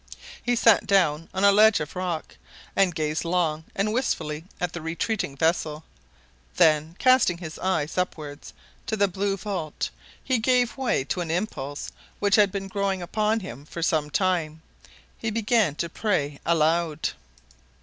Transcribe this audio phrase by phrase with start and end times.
[0.41, 2.35] He sat down on a ledge of rock,
[2.75, 5.83] and gazed long and wistfully at the retreating vessel.
[6.55, 8.51] Then, casting his eyes upwards
[8.87, 9.91] to the blue vault,
[10.23, 14.63] he gave way to an impulse which had been growing upon him for some time
[15.19, 17.09] he began to pray aloud.